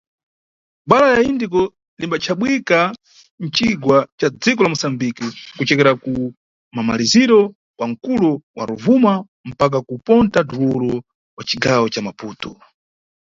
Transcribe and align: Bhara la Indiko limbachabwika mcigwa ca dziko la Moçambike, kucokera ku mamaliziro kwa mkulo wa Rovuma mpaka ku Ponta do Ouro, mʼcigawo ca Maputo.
Bhara 0.89 1.07
la 1.13 1.21
Indiko 1.31 1.61
limbachabwika 1.99 2.77
mcigwa 3.43 3.97
ca 4.19 4.27
dziko 4.41 4.59
la 4.61 4.71
Moçambike, 4.73 5.25
kucokera 5.57 5.91
ku 6.03 6.13
mamaliziro 6.75 7.39
kwa 7.77 7.85
mkulo 7.91 8.29
wa 8.57 8.63
Rovuma 8.69 9.13
mpaka 9.49 9.77
ku 9.87 9.93
Ponta 10.05 10.39
do 10.49 10.55
Ouro, 10.67 10.93
mʼcigawo 11.37 11.85
ca 11.93 12.01
Maputo. 12.07 12.51